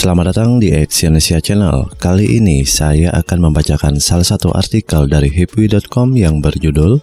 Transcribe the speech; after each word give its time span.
Selamat 0.00 0.32
datang 0.32 0.56
di 0.56 0.72
Exyonesia 0.72 1.44
Channel. 1.44 1.92
Kali 2.00 2.40
ini 2.40 2.64
saya 2.64 3.12
akan 3.20 3.52
membacakan 3.52 4.00
salah 4.00 4.24
satu 4.24 4.48
artikel 4.48 5.04
dari 5.04 5.28
hipwi.com 5.28 6.16
yang 6.16 6.40
berjudul 6.40 6.96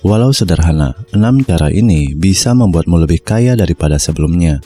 Walau 0.00 0.32
sederhana, 0.32 0.96
6 1.12 1.44
cara 1.44 1.68
ini 1.68 2.16
bisa 2.16 2.56
membuatmu 2.56 3.04
lebih 3.04 3.20
kaya 3.20 3.52
daripada 3.52 4.00
sebelumnya. 4.00 4.64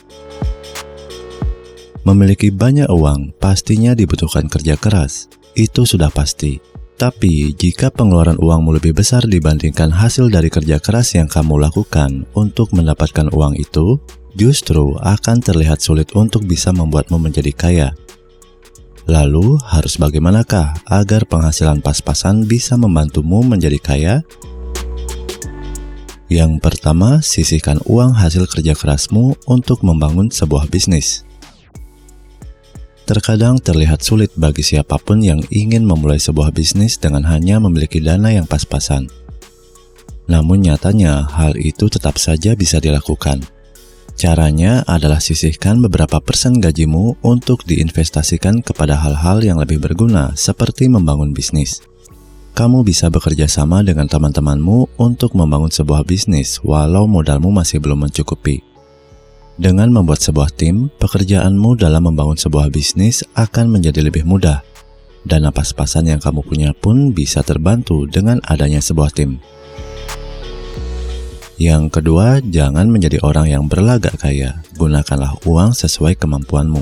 Memiliki 2.07 2.55
banyak 2.55 2.87
uang 2.87 3.35
pastinya 3.35 3.91
dibutuhkan 3.91 4.47
kerja 4.47 4.79
keras. 4.79 5.27
Itu 5.51 5.83
sudah 5.83 6.07
pasti. 6.07 6.63
Tapi, 6.95 7.51
jika 7.51 7.91
pengeluaran 7.91 8.39
uangmu 8.39 8.79
lebih 8.79 8.95
besar 8.95 9.27
dibandingkan 9.27 9.91
hasil 9.91 10.31
dari 10.31 10.47
kerja 10.47 10.79
keras 10.79 11.19
yang 11.19 11.27
kamu 11.27 11.59
lakukan 11.59 12.23
untuk 12.31 12.71
mendapatkan 12.71 13.27
uang 13.35 13.59
itu, 13.59 13.99
justru 14.33 14.97
akan 15.01 15.41
terlihat 15.41 15.81
sulit 15.81 16.13
untuk 16.17 16.45
bisa 16.45 16.73
membuatmu 16.73 17.17
menjadi 17.17 17.53
kaya. 17.53 17.89
Lalu, 19.03 19.59
harus 19.67 19.99
bagaimanakah 19.99 20.87
agar 20.87 21.27
penghasilan 21.27 21.83
pas-pasan 21.83 22.47
bisa 22.47 22.79
membantumu 22.79 23.43
menjadi 23.43 23.79
kaya? 23.81 24.15
Yang 26.31 26.63
pertama, 26.63 27.19
sisihkan 27.19 27.83
uang 27.83 28.15
hasil 28.15 28.47
kerja 28.47 28.73
kerasmu 28.73 29.35
untuk 29.45 29.83
membangun 29.83 30.31
sebuah 30.31 30.71
bisnis. 30.71 31.27
Terkadang 33.03 33.59
terlihat 33.59 33.99
sulit 33.99 34.31
bagi 34.39 34.63
siapa 34.63 34.95
pun 34.95 35.19
yang 35.19 35.43
ingin 35.51 35.83
memulai 35.83 36.15
sebuah 36.15 36.55
bisnis 36.55 36.95
dengan 36.95 37.27
hanya 37.27 37.59
memiliki 37.59 37.99
dana 37.99 38.31
yang 38.31 38.47
pas-pasan. 38.47 39.11
Namun 40.31 40.63
nyatanya, 40.63 41.27
hal 41.27 41.59
itu 41.59 41.91
tetap 41.91 42.15
saja 42.15 42.55
bisa 42.55 42.79
dilakukan. 42.79 43.43
Caranya 44.23 44.87
adalah 44.87 45.19
sisihkan 45.19 45.83
beberapa 45.83 46.23
persen 46.23 46.63
gajimu 46.63 47.19
untuk 47.27 47.67
diinvestasikan 47.67 48.63
kepada 48.63 48.95
hal-hal 48.95 49.43
yang 49.43 49.59
lebih 49.59 49.83
berguna 49.83 50.31
seperti 50.39 50.87
membangun 50.87 51.35
bisnis. 51.35 51.83
Kamu 52.55 52.87
bisa 52.87 53.11
bekerja 53.11 53.51
sama 53.51 53.83
dengan 53.83 54.07
teman-temanmu 54.07 54.95
untuk 54.95 55.35
membangun 55.35 55.75
sebuah 55.75 56.07
bisnis 56.07 56.63
walau 56.63 57.03
modalmu 57.03 57.51
masih 57.51 57.83
belum 57.83 58.07
mencukupi. 58.07 58.63
Dengan 59.59 59.91
membuat 59.91 60.23
sebuah 60.23 60.55
tim, 60.55 60.87
pekerjaanmu 61.03 61.75
dalam 61.75 62.07
membangun 62.07 62.39
sebuah 62.39 62.71
bisnis 62.71 63.27
akan 63.35 63.75
menjadi 63.75 64.07
lebih 64.07 64.23
mudah. 64.23 64.63
Dana 65.27 65.51
pas-pasan 65.51 66.07
yang 66.07 66.23
kamu 66.23 66.47
punya 66.47 66.71
pun 66.71 67.11
bisa 67.11 67.43
terbantu 67.43 68.07
dengan 68.07 68.39
adanya 68.47 68.79
sebuah 68.79 69.11
tim. 69.11 69.43
Yang 71.61 72.01
kedua, 72.01 72.41
jangan 72.41 72.89
menjadi 72.89 73.21
orang 73.21 73.45
yang 73.45 73.63
berlagak 73.69 74.17
kaya. 74.17 74.65
Gunakanlah 74.73 75.37
uang 75.45 75.77
sesuai 75.77 76.17
kemampuanmu. 76.17 76.81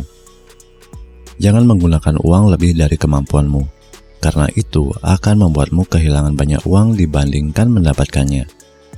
Jangan 1.41 1.65
menggunakan 1.67 2.21
uang 2.21 2.53
lebih 2.53 2.77
dari 2.77 2.95
kemampuanmu, 2.95 3.65
karena 4.21 4.47
itu 4.53 4.93
akan 5.01 5.49
membuatmu 5.49 5.89
kehilangan 5.89 6.37
banyak 6.37 6.61
uang 6.63 6.95
dibandingkan 6.95 7.67
mendapatkannya. 7.67 8.45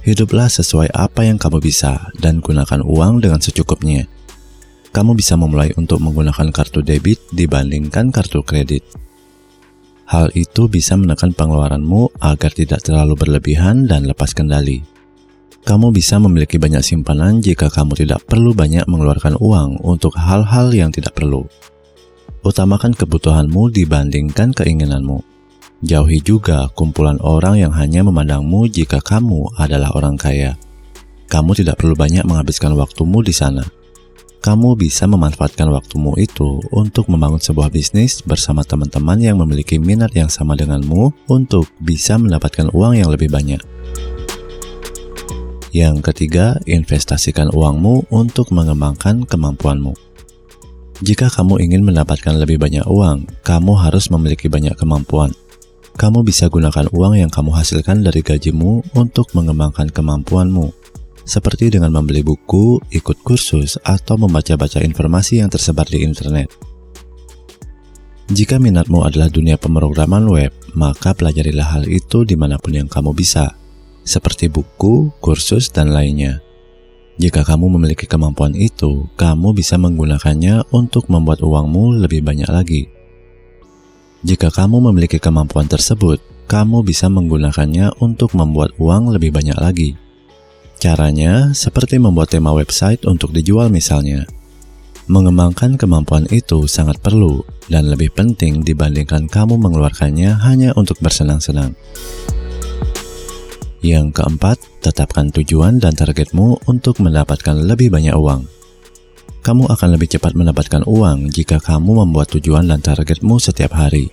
Hiduplah 0.03 0.52
sesuai 0.52 0.91
apa 0.91 1.23
yang 1.23 1.39
kamu 1.39 1.63
bisa 1.63 2.11
dan 2.19 2.43
gunakan 2.43 2.83
uang 2.83 3.23
dengan 3.23 3.39
secukupnya. 3.39 4.05
Kamu 4.91 5.15
bisa 5.17 5.39
memulai 5.39 5.71
untuk 5.80 6.03
menggunakan 6.03 6.52
kartu 6.52 6.83
debit 6.83 7.17
dibandingkan 7.31 8.11
kartu 8.11 8.43
kredit. 8.45 8.83
Hal 10.05 10.30
itu 10.35 10.67
bisa 10.67 10.99
menekan 10.99 11.31
pengeluaranmu 11.33 12.19
agar 12.19 12.52
tidak 12.52 12.83
terlalu 12.83 13.17
berlebihan 13.17 13.87
dan 13.87 14.03
lepas 14.03 14.35
kendali. 14.35 14.92
Kamu 15.64 15.95
bisa 15.95 16.19
memiliki 16.19 16.59
banyak 16.59 16.83
simpanan 16.83 17.39
jika 17.39 17.72
kamu 17.72 17.95
tidak 17.95 18.28
perlu 18.28 18.52
banyak 18.52 18.83
mengeluarkan 18.83 19.39
uang 19.39 19.80
untuk 19.80 20.11
hal-hal 20.20 20.75
yang 20.75 20.92
tidak 20.92 21.16
perlu. 21.16 21.47
Utamakan 22.44 22.92
kebutuhanmu 22.92 23.72
dibandingkan 23.72 24.52
keinginanmu. 24.52 25.23
Jauhi 25.80 26.20
juga 26.20 26.67
kumpulan 26.76 27.15
orang 27.23 27.64
yang 27.64 27.71
hanya 27.80 28.04
memandangmu 28.04 28.67
jika 28.67 28.99
kamu 28.99 29.55
adalah 29.55 29.95
orang 29.95 30.20
kaya. 30.20 30.60
Kamu 31.32 31.55
tidak 31.55 31.80
perlu 31.80 31.95
banyak 31.95 32.27
menghabiskan 32.27 32.76
waktumu 32.76 33.23
di 33.23 33.32
sana. 33.32 33.64
Kamu 34.43 34.76
bisa 34.76 35.08
memanfaatkan 35.08 35.71
waktumu 35.71 36.20
itu 36.20 36.60
untuk 36.76 37.08
membangun 37.08 37.39
sebuah 37.39 37.71
bisnis 37.71 38.20
bersama 38.20 38.67
teman-teman 38.67 39.16
yang 39.16 39.39
memiliki 39.39 39.80
minat 39.80 40.11
yang 40.11 40.27
sama 40.27 40.60
denganmu 40.60 41.32
untuk 41.32 41.71
bisa 41.80 42.20
mendapatkan 42.20 42.67
uang 42.76 42.99
yang 42.99 43.08
lebih 43.08 43.32
banyak. 43.32 43.64
Yang 45.73 46.14
ketiga, 46.14 46.61
investasikan 46.70 47.50
uangmu 47.50 48.14
untuk 48.14 48.54
mengembangkan 48.54 49.26
kemampuanmu. 49.26 49.98
Jika 51.02 51.34
kamu 51.34 51.66
ingin 51.66 51.82
mendapatkan 51.82 52.38
lebih 52.38 52.61
banyak 52.61 52.86
uang, 52.86 53.42
kamu 53.42 53.73
harus 53.82 54.14
memiliki 54.14 54.45
banyak 54.45 54.78
kemampuan. 54.78 55.34
Kamu 55.98 56.22
bisa 56.22 56.45
gunakan 56.45 56.94
uang 56.94 57.17
yang 57.17 57.34
kamu 57.34 57.58
hasilkan 57.58 58.06
dari 58.06 58.22
gajimu 58.22 58.86
untuk 58.94 59.34
mengembangkan 59.34 59.89
kemampuanmu, 59.89 60.70
seperti 61.26 61.73
dengan 61.73 61.90
membeli 61.90 62.22
buku, 62.22 62.78
ikut 62.94 63.26
kursus, 63.26 63.82
atau 63.82 64.22
membaca-baca 64.22 64.78
informasi 64.78 65.42
yang 65.42 65.50
tersebar 65.50 65.90
di 65.90 66.05
internet. 66.05 66.54
Jika 68.30 68.61
minatmu 68.61 69.02
adalah 69.02 69.26
dunia 69.26 69.58
pemrograman 69.58 70.30
web, 70.30 70.54
maka 70.78 71.17
pelajarilah 71.17 71.82
hal 71.82 71.90
itu 71.90 72.30
di 72.30 72.38
mana 72.38 72.61
pun 72.61 72.78
yang 72.78 72.86
kamu 72.86 73.10
bisa 73.17 73.58
seperti 74.03 74.52
buku, 74.52 75.11
kursus, 75.23 75.71
dan 75.71 75.91
lainnya. 75.91 76.43
Jika 77.17 77.45
kamu 77.45 77.77
memiliki 77.77 78.09
kemampuan 78.09 78.58
itu, 78.58 79.05
kamu 79.15 79.53
bisa 79.53 79.77
menggunakannya 79.77 80.69
untuk 80.73 81.08
membuat 81.08 81.45
uangmu 81.45 82.02
lebih 82.02 82.25
banyak 82.25 82.49
lagi. 82.49 82.89
Jika 84.23 84.49
kamu 84.49 84.92
memiliki 84.92 85.19
kemampuan 85.19 85.67
tersebut, 85.67 86.17
kamu 86.47 86.81
bisa 86.83 87.11
menggunakannya 87.11 87.99
untuk 87.99 88.33
membuat 88.33 88.71
uang 88.80 89.11
lebih 89.13 89.36
banyak 89.36 89.58
lagi. 89.59 89.89
Caranya 90.80 91.55
seperti 91.55 91.99
membuat 91.99 92.31
tema 92.31 92.52
website 92.52 93.03
untuk 93.08 93.31
dijual 93.31 93.71
misalnya. 93.71 94.27
Mengembangkan 95.11 95.75
kemampuan 95.75 96.23
itu 96.31 96.63
sangat 96.71 97.03
perlu 97.03 97.43
dan 97.67 97.92
lebih 97.92 98.15
penting 98.15 98.63
dibandingkan 98.63 99.27
kamu 99.27 99.59
mengeluarkannya 99.59 100.39
hanya 100.39 100.71
untuk 100.80 100.95
bersenang-senang. 101.03 101.75
Yang 103.83 104.16
keempat, 104.16 104.58
tetapkan 104.80 105.27
tujuan 105.36 105.76
dan 105.76 105.92
targetmu 105.92 106.71
untuk 106.71 107.04
mendapatkan 107.04 107.52
lebih 107.52 107.92
banyak 107.92 108.16
uang. 108.16 108.48
Kamu 109.44 109.67
akan 109.67 109.89
lebih 109.99 110.16
cepat 110.16 110.39
mendapatkan 110.39 110.88
uang 110.88 111.27
jika 111.27 111.60
kamu 111.60 112.08
membuat 112.08 112.32
tujuan 112.32 112.64
dan 112.72 112.80
targetmu 112.80 113.43
setiap 113.43 113.76
hari. 113.76 114.08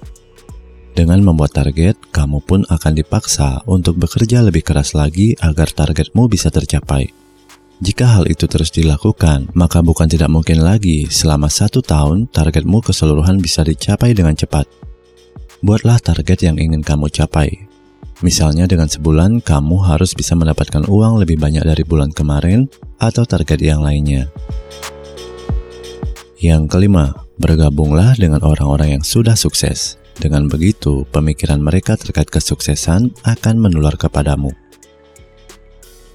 Dengan 0.90 1.22
membuat 1.22 1.54
target, 1.54 1.94
kamu 2.10 2.42
pun 2.42 2.66
akan 2.66 2.92
dipaksa 2.98 3.62
untuk 3.70 3.94
bekerja 3.94 4.42
lebih 4.42 4.66
keras 4.66 4.90
lagi 4.90 5.38
agar 5.38 5.70
targetmu 5.70 6.26
bisa 6.26 6.50
tercapai. 6.50 7.06
Jika 7.78 8.18
hal 8.18 8.26
itu 8.26 8.50
terus 8.50 8.74
dilakukan, 8.74 9.54
maka 9.54 9.86
bukan 9.86 10.10
tidak 10.10 10.34
mungkin 10.34 10.66
lagi 10.66 11.06
selama 11.06 11.46
satu 11.46 11.78
tahun 11.78 12.26
targetmu 12.26 12.82
keseluruhan 12.82 13.38
bisa 13.38 13.62
dicapai 13.62 14.18
dengan 14.18 14.34
cepat. 14.34 14.66
Buatlah 15.62 16.02
target 16.02 16.42
yang 16.50 16.58
ingin 16.58 16.82
kamu 16.82 17.06
capai, 17.06 17.69
Misalnya 18.20 18.68
dengan 18.68 18.84
sebulan 18.84 19.40
kamu 19.40 19.80
harus 19.80 20.12
bisa 20.12 20.36
mendapatkan 20.36 20.84
uang 20.84 21.24
lebih 21.24 21.40
banyak 21.40 21.64
dari 21.64 21.80
bulan 21.88 22.12
kemarin 22.12 22.68
atau 23.00 23.24
target 23.24 23.56
yang 23.64 23.80
lainnya. 23.80 24.28
Yang 26.36 26.68
kelima, 26.68 27.16
bergabunglah 27.40 28.12
dengan 28.20 28.44
orang-orang 28.44 29.00
yang 29.00 29.04
sudah 29.04 29.36
sukses. 29.36 29.96
Dengan 30.20 30.52
begitu, 30.52 31.08
pemikiran 31.08 31.64
mereka 31.64 31.96
terkait 31.96 32.28
kesuksesan 32.28 33.24
akan 33.24 33.54
menular 33.56 33.96
kepadamu. 33.96 34.52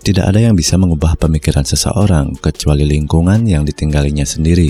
Tidak 0.05 0.21
ada 0.21 0.37
yang 0.37 0.53
bisa 0.53 0.77
mengubah 0.77 1.17
pemikiran 1.17 1.65
seseorang 1.65 2.37
kecuali 2.37 2.85
lingkungan 2.85 3.49
yang 3.49 3.65
ditinggalinya 3.65 4.29
sendiri. 4.29 4.69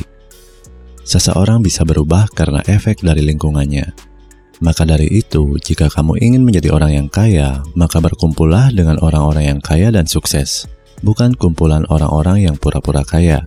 Seseorang 1.04 1.59
bisa 1.59 1.83
berubah 1.83 2.31
karena 2.31 2.63
efek 2.63 3.04
dari 3.04 3.27
lingkungannya 3.27 4.14
maka 4.63 4.88
dari 4.88 5.12
itu, 5.12 5.60
jika 5.60 5.92
kamu 5.92 6.16
ingin 6.24 6.44
menjadi 6.48 6.72
orang 6.72 6.92
yang 6.96 7.07
kaya, 7.12 7.60
maka 7.75 8.00
berkumpullah 8.00 8.72
dengan 8.72 8.96
orang-orang 9.04 9.56
yang 9.56 9.60
kaya 9.60 9.92
dan 9.92 10.07
sukses, 10.07 10.69
bukan 11.04 11.36
kumpulan 11.36 11.84
orang-orang 11.92 12.48
yang 12.48 12.56
pura-pura 12.56 13.04
kaya. 13.04 13.44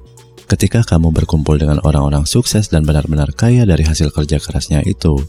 Ketika 0.49 0.81
kamu 0.85 1.13
berkumpul 1.13 1.61
dengan 1.61 1.81
orang-orang 1.85 2.25
sukses 2.25 2.73
dan 2.73 2.85
benar-benar 2.85 3.33
kaya 3.37 3.69
dari 3.69 3.85
hasil 3.85 4.13
kerja 4.13 4.41
kerasnya 4.41 4.81
itu, 4.85 5.21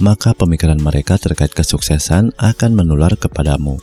maka 0.00 0.36
pemikiran 0.36 0.76
mereka 0.76 1.16
terkait 1.16 1.52
kesuksesan 1.52 2.36
akan 2.36 2.70
menular 2.76 3.16
kepadamu. 3.16 3.80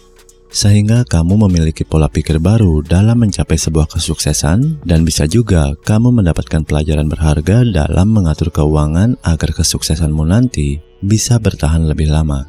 Sehingga 0.53 1.01
kamu 1.01 1.49
memiliki 1.49 1.81
pola 1.81 2.05
pikir 2.05 2.37
baru 2.37 2.85
dalam 2.85 3.25
mencapai 3.25 3.57
sebuah 3.57 3.89
kesuksesan 3.89 4.85
dan 4.85 5.01
bisa 5.01 5.25
juga 5.25 5.73
kamu 5.81 6.21
mendapatkan 6.21 6.61
pelajaran 6.61 7.09
berharga 7.09 7.65
dalam 7.65 8.13
mengatur 8.13 8.53
keuangan 8.53 9.17
agar 9.25 9.49
kesuksesanmu 9.49 10.21
nanti 10.29 10.77
bisa 11.01 11.41
bertahan 11.41 11.89
lebih 11.89 12.13
lama. 12.13 12.45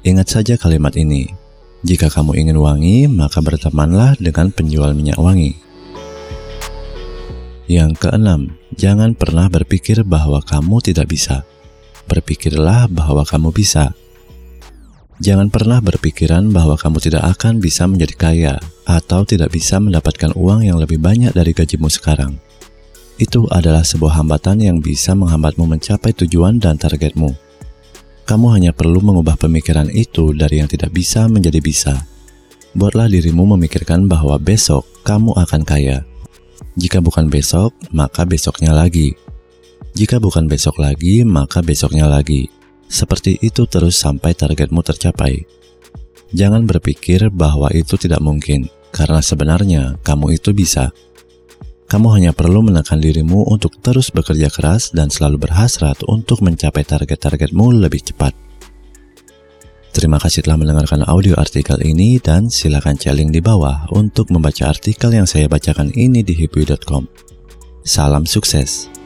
Ingat 0.00 0.32
saja 0.32 0.54
kalimat 0.56 0.96
ini. 0.96 1.28
Jika 1.84 2.08
kamu 2.08 2.40
ingin 2.40 2.56
wangi, 2.56 3.04
maka 3.04 3.44
bertemanlah 3.44 4.16
dengan 4.16 4.48
penjual 4.48 4.96
minyak 4.96 5.20
wangi. 5.20 5.52
Yang 7.68 8.00
keenam, 8.00 8.56
jangan 8.80 9.12
pernah 9.12 9.52
berpikir 9.52 10.08
bahwa 10.08 10.40
kamu 10.40 10.80
tidak 10.80 11.12
bisa. 11.12 11.44
Berpikirlah 12.08 12.88
bahwa 12.88 13.28
kamu 13.28 13.52
bisa. 13.52 13.92
Jangan 15.20 15.52
pernah 15.52 15.84
berpikiran 15.84 16.48
bahwa 16.48 16.80
kamu 16.80 17.02
tidak 17.02 17.24
akan 17.36 17.60
bisa 17.60 17.84
menjadi 17.84 18.14
kaya 18.16 18.54
atau 18.88 19.28
tidak 19.28 19.52
bisa 19.52 19.76
mendapatkan 19.76 20.32
uang 20.32 20.64
yang 20.64 20.80
lebih 20.80 20.96
banyak 20.96 21.36
dari 21.36 21.52
gajimu 21.52 21.92
sekarang. 21.92 22.40
Itu 23.20 23.44
adalah 23.52 23.84
sebuah 23.84 24.24
hambatan 24.24 24.64
yang 24.64 24.80
bisa 24.80 25.12
menghambatmu 25.12 25.68
mencapai 25.68 26.16
tujuan 26.16 26.56
dan 26.56 26.80
targetmu. 26.80 27.36
Kamu 28.24 28.46
hanya 28.56 28.72
perlu 28.72 29.02
mengubah 29.04 29.36
pemikiran 29.36 29.92
itu 29.92 30.32
dari 30.32 30.64
yang 30.64 30.70
tidak 30.70 30.94
bisa 30.94 31.28
menjadi 31.28 31.60
bisa. 31.60 31.94
Buatlah 32.72 33.12
dirimu 33.12 33.52
memikirkan 33.58 34.08
bahwa 34.08 34.40
besok 34.40 34.88
kamu 35.04 35.36
akan 35.36 35.62
kaya. 35.66 36.08
Jika 36.72 37.04
bukan 37.04 37.28
besok, 37.28 37.76
maka 37.92 38.24
besoknya 38.24 38.72
lagi. 38.72 39.12
Jika 39.92 40.16
bukan 40.16 40.48
besok 40.48 40.80
lagi, 40.80 41.20
maka 41.20 41.60
besoknya 41.60 42.08
lagi. 42.08 42.48
Seperti 42.92 43.40
itu 43.40 43.64
terus 43.64 43.96
sampai 43.96 44.36
targetmu 44.36 44.84
tercapai. 44.84 45.48
Jangan 46.36 46.68
berpikir 46.68 47.32
bahwa 47.32 47.72
itu 47.72 47.96
tidak 47.96 48.20
mungkin, 48.20 48.68
karena 48.92 49.24
sebenarnya 49.24 49.96
kamu 50.04 50.36
itu 50.36 50.52
bisa. 50.52 50.92
Kamu 51.88 52.12
hanya 52.12 52.36
perlu 52.36 52.60
menekan 52.60 53.00
dirimu 53.00 53.48
untuk 53.48 53.80
terus 53.80 54.12
bekerja 54.12 54.52
keras 54.52 54.92
dan 54.92 55.08
selalu 55.08 55.48
berhasrat 55.48 56.04
untuk 56.04 56.44
mencapai 56.44 56.84
target-targetmu 56.84 57.80
lebih 57.80 58.12
cepat. 58.12 58.36
Terima 59.92 60.16
kasih 60.16 60.40
telah 60.40 60.56
mendengarkan 60.56 61.04
audio 61.04 61.36
artikel 61.36 61.76
ini 61.84 62.16
dan 62.16 62.48
silakan 62.48 62.96
cek 62.96 63.12
link 63.12 63.32
di 63.32 63.44
bawah 63.44 63.88
untuk 63.92 64.32
membaca 64.32 64.72
artikel 64.72 65.12
yang 65.12 65.28
saya 65.28 65.52
bacakan 65.52 65.92
ini 65.92 66.24
di 66.24 66.32
hipwi.com. 66.32 67.08
Salam 67.84 68.24
sukses. 68.24 69.01